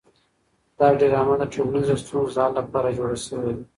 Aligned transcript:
دا 0.77 0.87
ډرامه 0.99 1.35
د 1.39 1.43
ټولنیزو 1.53 1.95
ستونزو 2.03 2.33
د 2.35 2.37
حل 2.43 2.51
لپاره 2.59 2.95
جوړه 2.97 3.17
شوې 3.25 3.51
ده. 3.57 3.63